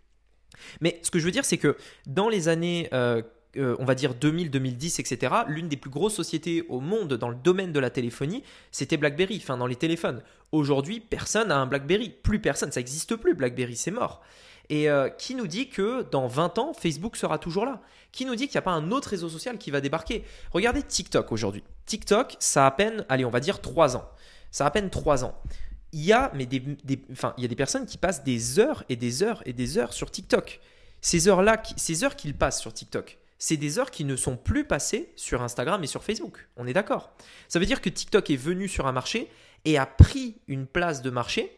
Mais 0.81 0.99
ce 1.03 1.11
que 1.11 1.19
je 1.19 1.25
veux 1.25 1.31
dire, 1.31 1.45
c'est 1.45 1.59
que 1.59 1.77
dans 2.07 2.29
les 2.29 2.49
années, 2.49 2.89
euh, 2.93 3.23
euh, 3.57 3.77
on 3.79 3.85
va 3.85 3.95
dire 3.95 4.15
2000, 4.15 4.51
2010, 4.51 5.01
etc., 5.01 5.35
l'une 5.49 5.69
des 5.69 5.77
plus 5.77 5.91
grosses 5.91 6.15
sociétés 6.15 6.65
au 6.69 6.81
monde 6.81 7.15
dans 7.15 7.29
le 7.29 7.35
domaine 7.35 7.73
de 7.73 7.81
la 7.81 7.91
téléphonie, 7.91 8.43
c'était 8.71 8.97
BlackBerry, 8.97 9.39
enfin 9.43 9.57
dans 9.57 9.67
les 9.67 9.77
téléphones. 9.77 10.23
Aujourd'hui, 10.53 11.01
personne 11.01 11.49
n'a 11.49 11.59
un 11.59 11.67
BlackBerry. 11.67 12.11
Plus 12.11 12.41
personne, 12.41 12.73
ça 12.73 12.81
n'existe 12.81 13.17
plus. 13.17 13.35
BlackBerry, 13.35 13.77
c'est 13.77 13.91
mort. 13.91 14.23
Et 14.71 14.91
euh, 14.91 15.09
qui 15.09 15.35
nous 15.35 15.47
dit 15.47 15.69
que 15.69 16.03
dans 16.11 16.27
20 16.27 16.59
ans, 16.59 16.73
Facebook 16.75 17.17
sera 17.17 17.39
toujours 17.39 17.65
là? 17.65 17.81
Qui 18.13 18.27
nous 18.27 18.35
dit 18.35 18.49
qu'il 18.49 18.55
n'y 18.55 18.59
a 18.59 18.63
pas 18.63 18.73
un 18.73 18.91
autre 18.91 19.09
réseau 19.09 19.29
social 19.29 19.59
qui 19.59 19.71
va 19.71 19.81
débarquer? 19.81 20.25
Regardez 20.53 20.83
TikTok 20.83 21.33
aujourd'hui. 21.33 21.65
TikTok, 21.87 22.37
ça 22.39 22.65
a 22.65 22.67
à 22.69 22.71
peine, 22.71 23.05
allez, 23.09 23.25
on 23.25 23.31
va 23.31 23.41
dire 23.41 23.61
3 23.61 23.97
ans. 23.97 24.09
Ça 24.51 24.65
a 24.65 24.69
à 24.69 24.71
peine 24.71 24.91
3 24.91 25.25
ans 25.25 25.35
il 25.93 26.05
y 26.05 26.13
a 26.13 26.31
mais 26.35 26.47
des, 26.47 26.63
enfin, 27.11 27.35
il 27.37 27.43
y 27.43 27.45
a 27.45 27.49
des 27.49 27.57
personnes 27.57 27.87
qui 27.87 27.99
passent 27.99 28.25
des 28.25 28.59
heures 28.59 28.85
et 28.89 28.97
des 28.97 29.23
heures 29.23 29.43
et 29.47 29.53
des 29.53 29.79
heures 29.79 29.93
sur 29.93 30.11
TikTok. 30.11 30.61
Ces 31.01 31.29
heures-là, 31.29 31.63
ces 31.77 32.05
heures 32.05 32.17
qu'ils 32.17 32.35
passent 32.35 32.61
sur 32.61 32.73
TikTok, 32.73 33.19
c'est 33.39 33.57
des 33.57 33.79
heures 33.79 33.91
qui 33.91 34.05
ne 34.05 34.17
sont 34.17 34.37
plus 34.37 34.65
passées 34.65 35.13
sur 35.17 35.43
Instagram 35.43 35.83
et 35.85 35.87
sur 35.87 36.03
Facebook. 36.03 36.49
On 36.57 36.67
est 36.67 36.73
d'accord. 36.73 37.13
Ça 37.49 37.59
veut 37.59 37.67
dire 37.67 37.81
que 37.81 37.89
TikTok 37.89 38.31
est 38.31 38.37
venu 38.37 38.69
sur 38.69 38.87
un 38.87 38.93
marché 38.93 39.31
et 39.65 39.79
a 39.79 39.87
pris 39.87 40.37
une 40.49 40.67
place 40.67 41.03
de 41.03 41.11
marché 41.11 41.57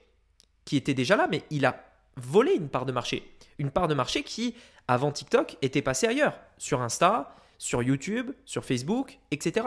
qui 0.65 0.77
était 0.77 0.95
déjà 0.95 1.17
là, 1.17 1.27
mais 1.31 1.43
il 1.51 1.65
a 1.65 1.85
volé 2.17 2.53
une 2.53 2.69
part 2.69 2.85
de 2.85 2.93
marché. 2.93 3.35
Une 3.59 3.71
part 3.71 3.89
de 3.89 3.95
marché 3.95 4.23
qui, 4.23 4.55
avant 4.89 5.11
TikTok, 5.11 5.57
était 5.63 5.83
passée 5.83 6.07
ailleurs, 6.07 6.39
sur 6.59 6.83
Insta, 6.83 7.35
sur 7.57 7.83
YouTube, 7.83 8.31
sur 8.45 8.65
Facebook, 8.65 9.19
etc. 9.31 9.67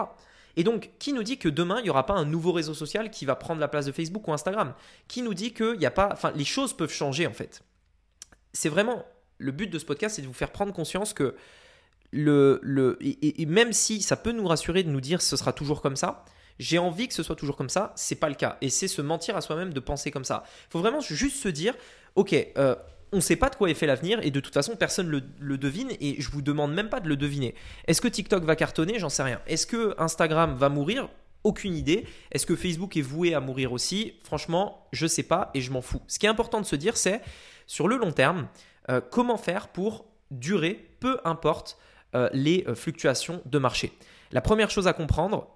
Et 0.56 0.64
donc, 0.64 0.92
qui 1.00 1.14
nous 1.14 1.24
dit 1.24 1.38
que 1.38 1.50
demain, 1.50 1.80
il 1.80 1.84
n'y 1.84 1.90
aura 1.90 2.06
pas 2.06 2.14
un 2.14 2.26
nouveau 2.26 2.52
réseau 2.52 2.74
social 2.74 3.10
qui 3.10 3.26
va 3.26 3.36
prendre 3.36 3.60
la 3.60 3.68
place 3.68 3.86
de 3.86 3.92
Facebook 3.92 4.28
ou 4.28 4.34
Instagram? 4.34 4.74
Qui 5.08 5.22
nous 5.22 5.34
dit 5.34 5.54
que 5.54 5.84
a 5.84 5.92
pas. 5.92 6.10
Enfin, 6.12 6.32
les 6.36 6.46
choses 6.46 6.74
peuvent 6.74 6.92
changer 6.92 7.28
en 7.28 7.34
fait? 7.34 7.64
C'est 8.54 8.70
vraiment. 8.70 9.06
Le 9.40 9.52
but 9.52 9.68
de 9.68 9.80
ce 9.80 9.86
podcast, 9.86 10.16
c'est 10.16 10.22
de 10.22 10.28
vous 10.28 10.34
faire 10.34 10.52
prendre 10.52 10.74
conscience 10.74 11.14
que. 11.14 11.36
Le, 12.16 12.60
le, 12.62 13.00
et, 13.02 13.44
même 13.48 13.74
si 13.74 14.04
ça 14.04 14.16
peut 14.16 14.32
nous 14.32 14.46
rassurer 14.46 14.84
de 14.84 14.90
nous 14.90 15.02
dire 15.02 15.20
ce 15.20 15.36
sera 15.36 15.52
toujours 15.52 15.82
comme 15.82 15.96
ça, 15.96 16.26
j'ai 16.60 16.78
envie 16.78 17.08
que 17.08 17.14
ce 17.16 17.24
soit 17.24 17.36
toujours 17.36 17.56
comme 17.56 17.70
ça, 17.70 17.92
c'est 17.96 18.14
pas 18.14 18.30
le 18.30 18.36
cas. 18.36 18.58
Et 18.62 18.70
c'est 18.70 18.88
se 18.88 19.02
mentir 19.02 19.36
à 19.36 19.42
soi-même 19.42 19.74
de 19.74 19.80
penser 19.80 20.12
comme 20.12 20.24
ça. 20.24 20.44
Il 20.68 20.74
faut 20.74 20.80
vraiment 20.80 21.02
juste 21.02 21.38
se 21.38 21.50
dire, 21.50 21.74
ok, 22.14 22.36
euh, 22.58 22.76
on 23.14 23.18
ne 23.18 23.22
sait 23.22 23.36
pas 23.38 23.50
de 23.50 23.56
quoi 23.56 23.70
est 23.70 23.74
fait 23.74 23.88
l'avenir 23.88 24.20
et 24.22 24.32
de 24.32 24.40
toute 24.40 24.54
façon 24.54 24.76
personne 24.76 25.08
le, 25.08 25.22
le 25.40 25.58
devine 25.58 25.92
et 26.02 26.20
je 26.20 26.30
vous 26.30 26.42
demande 26.42 26.74
même 26.74 26.90
pas 26.90 27.00
de 27.00 27.08
le 27.08 27.16
deviner. 27.16 27.56
Est-ce 27.88 28.02
que 28.02 28.08
TikTok 28.08 28.44
va 28.44 28.56
cartonner? 28.56 29.00
J'en 29.00 29.10
sais 29.10 29.24
rien. 29.24 29.40
Est-ce 29.48 29.66
que 29.68 29.96
Instagram 29.98 30.56
va 30.56 30.70
mourir? 30.70 31.10
Aucune 31.44 31.76
idée. 31.76 32.06
Est-ce 32.32 32.46
que 32.46 32.56
Facebook 32.56 32.96
est 32.98 33.02
voué 33.02 33.34
à 33.34 33.40
mourir 33.40 33.72
aussi? 33.72 34.14
Franchement, 34.24 34.88
je 34.92 35.06
ne 35.06 35.10
sais 35.10 35.24
pas 35.24 35.52
et 35.54 35.62
je 35.62 35.72
m'en 35.72 35.82
fous. 35.82 36.02
Ce 36.08 36.18
qui 36.18 36.26
est 36.26 36.30
important 36.30 36.60
de 36.62 36.66
se 36.66 36.76
dire, 36.76 36.98
c'est 36.98 37.22
sur 37.68 37.88
le 37.88 37.98
long 37.98 38.12
terme, 38.12 38.48
euh, 38.90 39.02
comment 39.02 39.38
faire 39.38 39.68
pour 39.68 40.06
durer, 40.32 40.90
peu 41.00 41.20
importe 41.26 41.78
euh, 42.16 42.30
les 42.34 42.64
euh, 42.68 42.76
fluctuations 42.76 43.42
de 43.46 43.60
marché. 43.60 43.92
La 44.32 44.42
première 44.42 44.72
chose 44.72 44.88
à 44.88 44.94
comprendre, 44.94 45.48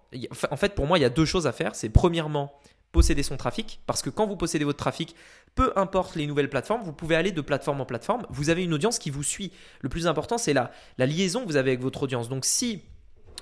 en 0.52 0.58
fait 0.58 0.76
pour 0.76 0.86
moi 0.86 1.00
il 1.00 1.02
y 1.02 1.06
a 1.06 1.10
deux 1.10 1.26
choses 1.26 1.48
à 1.48 1.52
faire. 1.52 1.74
C'est 1.74 1.90
premièrement 1.90 2.54
posséder 2.98 3.22
son 3.22 3.38
trafic, 3.38 3.80
parce 3.86 4.02
que 4.02 4.10
quand 4.10 4.26
vous 4.26 4.36
possédez 4.36 4.66
votre 4.66 4.80
trafic, 4.80 5.16
peu 5.54 5.72
importe 5.76 6.16
les 6.16 6.26
nouvelles 6.26 6.50
plateformes, 6.50 6.82
vous 6.82 6.94
pouvez 6.94 7.16
aller 7.16 7.32
de 7.32 7.42
plateforme 7.42 7.80
en 7.80 7.86
plateforme, 7.86 8.26
vous 8.32 8.50
avez 8.50 8.64
une 8.64 8.74
audience 8.74 8.98
qui 8.98 9.12
vous 9.12 9.22
suit. 9.22 9.52
Le 9.82 9.90
plus 9.90 10.08
important, 10.08 10.40
c'est 10.40 10.52
la, 10.52 10.72
liaison 10.98 11.42
que 11.42 11.46
vous 11.46 11.58
avez 11.58 11.70
avec 11.70 11.82
votre 11.82 12.02
audience. 12.02 12.28
Donc 12.28 12.44
si 12.44 12.82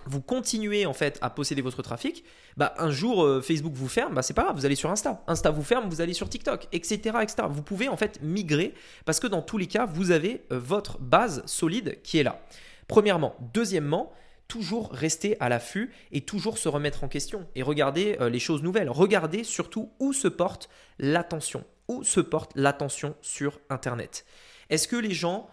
vous 0.07 0.19
continuez 0.19 0.85
en 0.85 0.91
fait 0.91 1.17
à 1.21 1.29
posséder 1.29 1.61
votre 1.61 1.81
trafic, 1.81 2.25
bah 2.57 2.73
un 2.79 2.91
jour 2.91 3.23
euh, 3.23 3.41
Facebook 3.41 3.71
vous 3.75 3.87
ferme, 3.87 4.13
bah 4.13 4.23
c'est 4.23 4.33
pas 4.33 4.43
grave, 4.43 4.57
vous 4.57 4.65
allez 4.65 4.75
sur 4.75 4.91
Insta. 4.91 5.23
Insta 5.25 5.51
vous 5.51 5.63
ferme, 5.63 5.87
vous 5.87 6.01
allez 6.01 6.13
sur 6.13 6.27
TikTok, 6.27 6.67
etc., 6.73 6.95
etc. 7.21 7.47
Vous 7.49 7.63
pouvez 7.63 7.87
en 7.87 7.95
fait 7.95 8.21
migrer 8.21 8.73
parce 9.05 9.21
que 9.21 9.27
dans 9.27 9.41
tous 9.41 9.57
les 9.57 9.67
cas, 9.67 9.85
vous 9.85 10.11
avez 10.11 10.43
euh, 10.51 10.59
votre 10.59 10.99
base 10.99 11.43
solide 11.45 12.01
qui 12.03 12.17
est 12.17 12.23
là. 12.23 12.41
Premièrement, 12.89 13.37
deuxièmement, 13.53 14.11
toujours 14.47 14.91
rester 14.91 15.37
à 15.39 15.49
l'affût 15.49 15.91
et 16.11 16.21
toujours 16.21 16.57
se 16.57 16.69
remettre 16.69 17.03
en 17.03 17.07
question 17.07 17.47
et 17.55 17.63
regarder 17.63 18.17
euh, 18.19 18.29
les 18.29 18.39
choses 18.39 18.63
nouvelles. 18.63 18.89
Regardez 18.89 19.43
surtout 19.43 19.91
où 19.99 20.13
se 20.13 20.27
porte 20.27 20.69
l'attention, 20.99 21.63
où 21.87 22.03
se 22.03 22.19
porte 22.19 22.51
l'attention 22.55 23.15
sur 23.21 23.59
Internet. 23.69 24.25
Est-ce 24.69 24.87
que 24.87 24.95
les 24.95 25.11
gens 25.11 25.49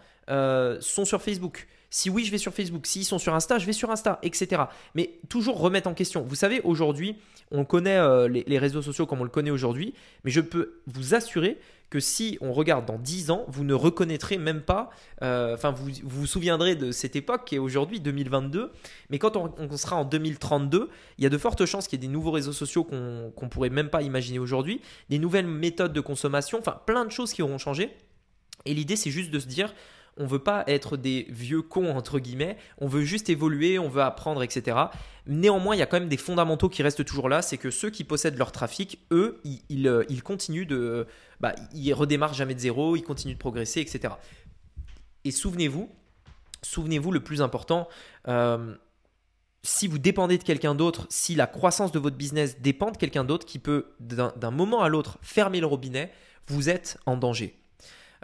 sont 0.79 1.03
sur 1.03 1.21
Facebook? 1.21 1.67
Si 1.93 2.09
oui, 2.09 2.25
je 2.25 2.31
vais 2.31 2.39
sur 2.39 2.55
Facebook. 2.55 2.87
S'ils 2.87 3.05
sont 3.05 3.19
sur 3.19 3.35
Insta, 3.35 3.59
je 3.59 3.67
vais 3.67 3.71
sur 3.71 3.91
Insta, 3.91 4.17
etc. 4.23 4.63
Mais 4.95 5.19
toujours 5.29 5.59
remettre 5.59 5.87
en 5.87 5.93
question. 5.93 6.23
Vous 6.23 6.33
savez, 6.33 6.59
aujourd'hui, 6.63 7.17
on 7.51 7.65
connaît 7.65 7.97
euh, 7.97 8.27
les, 8.27 8.57
réseaux 8.57 8.81
sociaux 8.81 9.05
comme 9.05 9.21
on 9.21 9.23
le 9.23 9.29
connaît 9.29 9.51
aujourd'hui, 9.51 9.93
mais 10.23 10.31
je 10.31 10.41
peux 10.41 10.81
vous 10.87 11.13
assurer 11.13 11.59
que 11.91 11.99
si 11.99 12.39
on 12.41 12.51
regarde 12.51 12.87
dans 12.87 12.97
10 12.97 13.29
ans, 13.29 13.45
vous 13.47 13.63
ne 13.63 13.75
reconnaîtrez 13.75 14.39
même 14.39 14.61
pas, 14.61 14.89
euh, 15.21 15.53
enfin 15.53 15.69
vous, 15.69 15.91
vous, 16.01 16.25
souviendrez 16.25 16.75
de 16.75 16.91
cette 16.91 17.15
époque 17.15 17.45
qui 17.45 17.55
est 17.55 17.59
aujourd'hui 17.59 17.99
2022, 17.99 18.71
mais 19.11 19.19
quand 19.19 19.37
on, 19.37 19.77
sera 19.77 19.97
en 19.97 20.03
2032, 20.03 20.89
il 21.19 21.23
y 21.23 21.27
a 21.27 21.29
de 21.29 21.37
fortes 21.37 21.63
chances 21.67 21.87
qu'il 21.87 22.01
y 22.01 22.03
ait 22.03 22.07
des 22.07 22.11
nouveaux 22.11 22.31
réseaux 22.31 22.53
sociaux 22.53 22.83
qu'on 22.83 23.31
ne 23.39 23.47
pourrait 23.49 23.69
même 23.69 23.91
pas 23.91 24.01
imaginer 24.01 24.39
aujourd'hui, 24.39 24.81
des 25.09 25.19
nouvelles 25.19 25.45
méthodes 25.45 25.93
de 25.93 26.01
consommation, 26.01 26.57
enfin 26.57 26.81
plein 26.87 27.05
de 27.05 27.11
choses 27.11 27.33
qui 27.33 27.43
auront 27.43 27.59
changé. 27.59 27.95
Et 28.65 28.73
l'idée 28.73 28.95
c'est 28.95 29.11
juste 29.11 29.29
de 29.29 29.37
se 29.37 29.45
dire, 29.45 29.71
on 30.17 30.25
veut 30.25 30.39
pas 30.39 30.63
être 30.67 30.97
des 30.97 31.25
vieux 31.29 31.61
cons 31.61 31.95
entre 31.95 32.19
guillemets, 32.19 32.57
on 32.77 32.87
veut 32.87 33.03
juste 33.03 33.29
évoluer, 33.29 33.79
on 33.79 33.89
veut 33.89 34.01
apprendre, 34.01 34.43
etc. 34.43 34.77
Néanmoins, 35.25 35.75
il 35.75 35.79
y 35.79 35.81
a 35.81 35.85
quand 35.85 35.99
même 35.99 36.09
des 36.09 36.17
fondamentaux 36.17 36.69
qui 36.69 36.83
restent 36.83 37.05
toujours 37.05 37.29
là, 37.29 37.41
c'est 37.41 37.57
que 37.57 37.71
ceux 37.71 37.89
qui 37.89 38.03
possèdent 38.03 38.37
leur 38.37 38.51
trafic, 38.51 38.99
eux, 39.11 39.41
ils, 39.69 39.87
euh, 39.87 40.03
continuent 40.23 40.67
de, 40.67 41.07
bah, 41.39 41.55
ils 41.73 41.93
redémarrent 41.93 42.33
jamais 42.33 42.55
de 42.55 42.59
zéro, 42.59 42.95
ils 42.95 43.03
continuent 43.03 43.33
de 43.33 43.39
progresser, 43.39 43.81
etc. 43.81 44.13
Et 45.23 45.31
souvenez-vous, 45.31 45.89
souvenez-vous 46.61 47.11
le 47.11 47.21
plus 47.21 47.41
important. 47.41 47.87
Euh, 48.27 48.75
si 49.63 49.87
vous 49.87 49.97
dépendez 49.97 50.37
de 50.37 50.43
quelqu'un 50.43 50.75
d'autre, 50.75 51.07
si 51.09 51.35
la 51.35 51.47
croissance 51.47 51.91
de 51.91 51.99
votre 51.99 52.17
business 52.17 52.59
dépend 52.59 52.91
de 52.91 52.97
quelqu'un 52.97 53.23
d'autre 53.23 53.45
qui 53.45 53.59
peut 53.59 53.95
d'un 53.99 54.51
moment 54.51 54.81
à 54.81 54.89
l'autre 54.89 55.17
fermer 55.21 55.61
le 55.61 55.67
robinet, 55.67 56.11
vous 56.47 56.69
êtes 56.69 56.97
en 57.05 57.15
danger. 57.15 57.62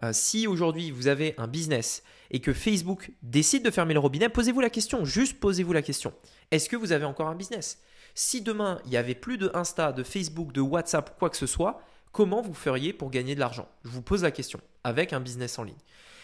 Euh, 0.04 0.12
si 0.14 0.48
aujourd'hui 0.48 0.92
vous 0.92 1.08
avez 1.08 1.34
un 1.38 1.48
business 1.48 2.04
et 2.32 2.40
que 2.40 2.54
Facebook 2.54 3.12
décide 3.22 3.64
de 3.64 3.72
fermer 3.72 3.94
le 3.94 4.00
robinet, 4.00 4.30
posez-vous 4.30 4.62
la 4.62 4.70
question, 4.70 5.04
juste 5.06 5.40
posez-vous 5.40 5.74
la 5.74 5.82
question. 5.82 6.14
Est-ce 6.52 6.70
que 6.70 6.76
vous 6.76 6.92
avez 6.92 7.06
encore 7.06 7.28
un 7.28 7.36
business? 7.36 7.82
Si 8.16 8.42
demain 8.42 8.80
il 8.86 8.92
n'y 8.92 8.98
avait 8.98 9.16
plus 9.16 9.38
de 9.38 9.52
Insta, 9.54 9.92
de 9.92 10.04
Facebook, 10.04 10.52
de 10.52 10.62
WhatsApp, 10.62 11.18
quoi 11.20 11.30
que 11.30 11.38
ce 11.38 11.48
soit, 11.48 11.82
comment 12.12 12.42
vous 12.42 12.54
feriez 12.54 12.94
pour 12.94 13.10
gagner 13.12 13.36
de 13.36 13.40
l'argent? 13.40 13.68
Je 13.84 13.90
vous 13.90 14.02
pose 14.02 14.24
la 14.24 14.32
question 14.32 14.60
avec 14.84 15.14
un 15.14 15.20
business 15.20 15.60
en 15.60 15.64
ligne. 15.64 15.76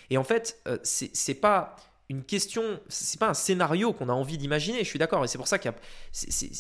Et 0.10 0.18
en 0.18 0.24
fait, 0.24 0.60
euh, 0.68 0.78
ce 0.84 1.06
c'est 1.14 1.36
pas 1.36 1.76
une 2.10 2.24
question, 2.24 2.80
c'est 2.88 3.20
pas 3.20 3.30
un 3.30 3.34
scénario 3.34 3.92
qu'on 3.92 4.10
a 4.10 4.14
envie 4.14 4.38
d'imaginer, 4.38 4.80
je 4.80 4.90
suis 4.90 5.00
d'accord, 5.00 5.24
et 5.26 5.28
c'est 5.28 5.40
pour 5.40 5.48
ça 5.48 5.58
qu'il 5.58 5.74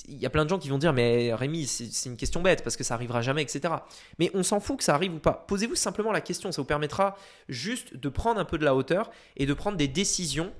y, 0.07 0.25
a 0.25 0.29
plein 0.29 0.43
de 0.43 0.49
gens 0.49 0.57
qui 0.57 0.69
vont 0.69 0.79
dire 0.79 0.91
mais 0.91 1.33
Rémi, 1.33 1.67
c'est 1.67 2.09
une 2.09 2.17
question 2.17 2.41
bête 2.41 2.63
parce 2.63 2.75
que 2.75 2.83
ça 2.83 2.95
arrivera 2.95 3.21
jamais, 3.21 3.43
etc. 3.43 3.75
Mais 4.17 4.31
on 4.33 4.41
s'en 4.41 4.59
fout 4.59 4.77
que 4.77 4.83
ça 4.83 4.95
arrive 4.95 5.13
ou 5.13 5.19
pas. 5.19 5.45
Posez-vous 5.47 5.75
simplement 5.75 6.11
la 6.11 6.21
question, 6.21 6.51
ça 6.51 6.61
vous 6.61 6.67
permettra 6.67 7.15
juste 7.47 7.95
de 7.95 8.09
prendre 8.09 8.39
un 8.39 8.45
peu 8.45 8.57
de 8.57 8.65
la 8.65 8.75
hauteur 8.75 9.11
et 9.37 9.45
de 9.45 9.53
prendre 9.53 9.77
des 9.77 9.87
décisions 9.87 10.51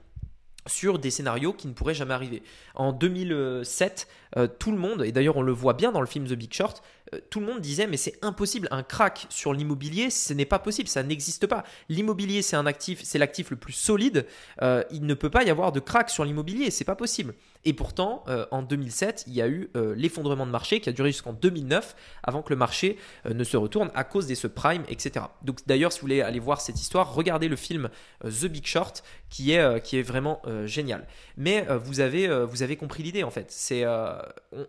sur 0.67 0.99
des 0.99 1.11
scénarios 1.11 1.53
qui 1.53 1.67
ne 1.67 1.73
pourraient 1.73 1.93
jamais 1.93 2.13
arriver. 2.13 2.43
En 2.73 2.91
2007, 2.91 4.07
euh, 4.37 4.47
tout 4.47 4.71
le 4.71 4.77
monde, 4.77 5.03
et 5.03 5.11
d'ailleurs 5.11 5.37
on 5.37 5.41
le 5.41 5.51
voit 5.51 5.73
bien 5.73 5.91
dans 5.91 6.01
le 6.01 6.07
film 6.07 6.25
The 6.25 6.33
Big 6.33 6.53
Short, 6.53 6.81
tout 7.29 7.39
le 7.39 7.45
monde 7.45 7.61
disait 7.61 7.87
mais 7.87 7.97
c'est 7.97 8.17
impossible, 8.21 8.67
un 8.71 8.83
crack 8.83 9.27
sur 9.29 9.53
l'immobilier, 9.53 10.09
ce 10.09 10.33
n'est 10.33 10.45
pas 10.45 10.59
possible, 10.59 10.89
ça 10.89 11.03
n'existe 11.03 11.47
pas. 11.47 11.63
L'immobilier 11.89 12.41
c'est 12.41 12.55
un 12.55 12.65
actif, 12.65 13.01
c'est 13.03 13.19
l'actif 13.19 13.51
le 13.51 13.55
plus 13.55 13.73
solide, 13.73 14.25
euh, 14.61 14.83
il 14.91 15.05
ne 15.05 15.13
peut 15.13 15.29
pas 15.29 15.43
y 15.43 15.49
avoir 15.49 15.71
de 15.71 15.79
crack 15.79 16.09
sur 16.09 16.25
l'immobilier, 16.25 16.71
c'est 16.71 16.85
pas 16.85 16.95
possible. 16.95 17.33
Et 17.67 17.73
pourtant, 17.73 18.23
en 18.51 18.61
2007, 18.61 19.23
il 19.25 19.33
y 19.33 19.41
a 19.41 19.47
eu 19.47 19.71
l'effondrement 19.95 20.45
de 20.45 20.51
marché 20.51 20.79
qui 20.81 20.89
a 20.89 20.91
duré 20.91 21.11
jusqu'en 21.11 21.33
2009 21.33 21.95
avant 22.21 22.43
que 22.43 22.51
le 22.51 22.55
marché 22.55 22.99
ne 23.27 23.43
se 23.43 23.57
retourne 23.57 23.89
à 23.95 24.03
cause 24.03 24.27
des 24.27 24.35
subprimes, 24.35 24.83
etc. 24.87 25.25
Donc 25.41 25.65
d'ailleurs, 25.65 25.91
si 25.91 25.99
vous 25.99 26.03
voulez 26.03 26.21
aller 26.21 26.37
voir 26.37 26.61
cette 26.61 26.79
histoire, 26.79 27.15
regardez 27.15 27.47
le 27.47 27.55
film 27.55 27.89
The 28.21 28.45
Big 28.45 28.67
Short 28.67 29.03
qui 29.31 29.53
est, 29.53 29.81
qui 29.81 29.97
est 29.97 30.03
vraiment 30.03 30.43
génial. 30.65 31.07
Mais 31.37 31.65
vous, 31.83 32.01
avez, 32.01 32.27
vous 32.45 32.61
avez 32.61 32.75
compris 32.75 33.01
l'idée 33.01 33.23
en 33.23 33.31
fait. 33.31 33.47
C'est 33.49 33.83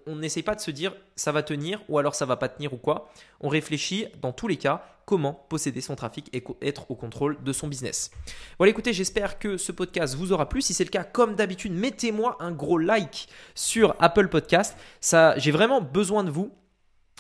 on 0.07 0.17
n'essaye 0.17 0.43
pas 0.43 0.55
de 0.55 0.61
se 0.61 0.71
dire 0.71 0.95
ça 1.17 1.33
va 1.33 1.43
tenir 1.43 1.83
ou 1.89 1.99
alors 1.99 2.15
ça 2.15 2.26
va 2.27 2.37
pas 2.37 2.49
tenir 2.49 2.73
ou 2.73 2.77
quoi. 2.77 3.09
On 3.41 3.49
réfléchit 3.49 4.07
dans 4.21 4.33
tous 4.33 4.49
les 4.49 4.57
cas 4.57 4.85
comment 5.07 5.47
posséder 5.49 5.81
son 5.81 5.95
trafic 5.95 6.29
et 6.35 6.43
être 6.63 6.91
au 6.91 6.95
contrôle 6.95 7.43
de 7.43 7.53
son 7.53 7.69
business. 7.69 8.11
Voilà, 8.59 8.71
écoutez, 8.71 8.93
j'espère 8.93 9.39
que 9.39 9.57
ce 9.57 9.73
podcast 9.73 10.17
vous 10.17 10.33
aura 10.33 10.49
plu. 10.49 10.61
Si 10.61 10.75
c'est 10.75 10.85
le 10.85 10.91
cas, 10.91 11.05
comme 11.05 11.37
d'habitude, 11.37 11.73
mettez-moi 11.73 12.37
un 12.41 12.51
gros 12.51 12.79
like 12.79 13.29
sur 13.55 13.95
Apple 14.01 14.29
Podcast. 14.29 14.77
Ça, 15.01 15.39
j'ai 15.39 15.53
vraiment 15.53 15.81
besoin 15.81 16.25
de 16.25 16.31
vous 16.31 16.53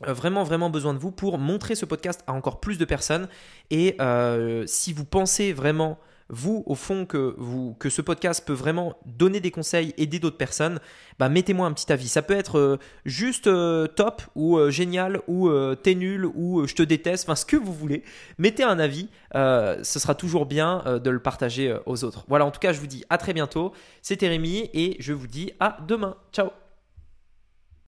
euh, 0.07 0.13
vraiment 0.13 0.45
vraiment 0.45 0.69
besoin 0.69 0.93
de 0.93 0.99
vous 0.99 1.11
pour 1.11 1.39
montrer 1.39 1.75
ce 1.75 1.87
podcast 1.87 2.23
à 2.27 2.35
encore 2.35 2.61
plus 2.61 2.77
de 2.77 2.85
personnes 2.85 3.29
et 3.71 3.97
euh, 3.99 4.65
si 4.67 4.93
vous 4.93 5.07
pensez 5.07 5.55
vraiment 5.55 5.99
vous, 6.29 6.65
au 6.67 6.75
fond, 6.75 7.07
que, 7.07 7.37
ce 7.89 8.03
podcast 8.03 8.45
peut 8.45 8.53
vraiment 8.53 8.97
donner 9.07 9.41
des 9.41 9.51
conseils, 9.51 9.95
aider 9.97 10.19
d'autres 10.19 10.37
personnes, 10.37 10.81
bah, 11.19 11.29
mettez-moi 11.29 11.67
un 11.67 11.73
petit 11.73 11.93
avis. 11.93 12.09
Ça 12.09 12.23
peut 12.23 12.35
être 12.35 12.59
euh, 12.59 12.79
juste 13.05 13.47
euh, 13.47 13.87
top 13.87 14.23
ou 14.35 14.59
euh, 14.59 14.71
génial 14.71 15.21
ou 15.29 15.51
t'es 15.83 15.95
nul 15.95 16.27
ou 16.27 16.67
je 16.67 16.75
te 16.75 16.83
déteste, 16.83 17.25
enfin 17.25 17.37
ce 17.37 17.47
que 17.47 17.57
vous 17.57 17.73
voulez. 17.73 18.03
Mettez 18.39 18.65
un 18.65 18.79
avis, 18.79 19.09
ce 19.35 19.99
sera 19.99 20.15
toujours 20.15 20.47
bien 20.47 20.83
de 21.03 21.11
le 21.11 21.21
partager 21.21 21.77
aux 21.87 22.05
autres. 22.05 22.25
Voilà, 22.29 22.45
en 22.45 22.51
tout 22.51 22.61
cas, 22.61 22.73
je 22.73 22.81
vous 22.81 22.87
dis 22.87 23.05
à 23.11 23.19
très 23.19 23.33
bientôt. 23.33 23.73
C'était 24.03 24.29
Rémi 24.29 24.71
et 24.73 24.97
je 24.99 25.13
vous 25.13 25.27
dis 25.27 25.53
à 25.61 25.79
demain. 25.87 26.17
Ciao 26.33 26.66